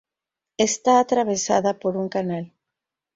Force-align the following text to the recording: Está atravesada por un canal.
Está 0.57 0.97
atravesada 0.99 1.77
por 1.77 1.95
un 1.95 2.09
canal. 2.09 2.45